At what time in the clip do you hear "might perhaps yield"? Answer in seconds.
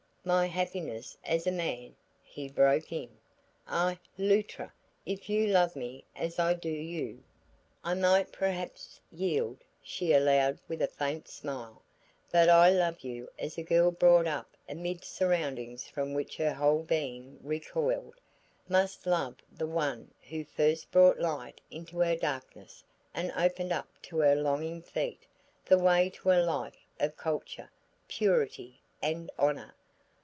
7.95-9.63